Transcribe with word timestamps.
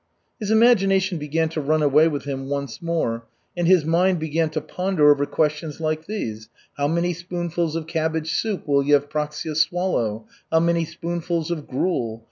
His 0.39 0.49
imagination 0.49 1.19
began 1.19 1.47
to 1.49 1.61
run 1.61 1.83
away 1.83 2.07
with 2.07 2.23
him 2.23 2.49
once 2.49 2.81
more, 2.81 3.27
and 3.55 3.67
his 3.67 3.85
mind 3.85 4.17
began 4.17 4.49
to 4.49 4.59
ponder 4.59 5.11
over 5.11 5.27
questions 5.27 5.79
like 5.79 6.07
these: 6.07 6.49
How 6.75 6.87
many 6.87 7.13
spoonfuls 7.13 7.75
of 7.75 7.85
cabbage 7.85 8.33
soup 8.33 8.67
will 8.67 8.83
Yevpraksia 8.83 9.55
swallow? 9.55 10.25
How 10.51 10.59
many 10.59 10.85
spoonfuls 10.85 11.51
of 11.51 11.67
gruel? 11.67 12.19